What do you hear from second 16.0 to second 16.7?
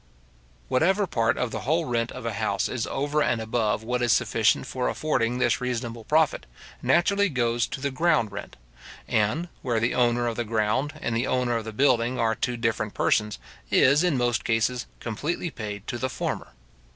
former.